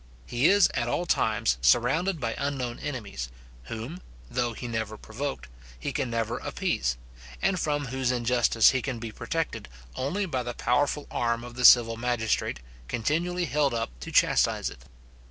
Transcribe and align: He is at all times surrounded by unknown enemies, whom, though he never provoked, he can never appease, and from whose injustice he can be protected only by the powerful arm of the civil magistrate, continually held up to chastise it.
He 0.25 0.47
is 0.47 0.67
at 0.73 0.87
all 0.87 1.05
times 1.05 1.59
surrounded 1.61 2.19
by 2.19 2.33
unknown 2.39 2.79
enemies, 2.79 3.29
whom, 3.65 4.01
though 4.31 4.53
he 4.53 4.67
never 4.67 4.97
provoked, 4.97 5.47
he 5.79 5.91
can 5.93 6.09
never 6.09 6.39
appease, 6.39 6.97
and 7.39 7.59
from 7.59 7.85
whose 7.85 8.09
injustice 8.11 8.71
he 8.71 8.81
can 8.81 8.97
be 8.97 9.11
protected 9.11 9.69
only 9.95 10.25
by 10.25 10.41
the 10.41 10.55
powerful 10.55 11.05
arm 11.11 11.43
of 11.43 11.53
the 11.53 11.65
civil 11.65 11.97
magistrate, 11.97 12.61
continually 12.87 13.45
held 13.45 13.75
up 13.75 13.91
to 13.99 14.11
chastise 14.11 14.71
it. 14.71 14.85